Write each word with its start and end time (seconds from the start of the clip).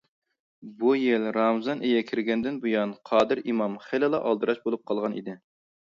بۇ 0.79 0.93
يىل 0.99 1.27
رامىزان 1.35 1.85
ئېيى 1.89 2.01
كىرگەندىن 2.09 2.59
بۇيان 2.65 2.97
قادىر 3.13 3.45
ئىمام 3.47 3.79
خېلىلا 3.87 4.27
ئالدىراش 4.27 4.67
بولۇپ 4.69 4.87
قالغان 4.91 5.19
ئىدى. 5.23 5.43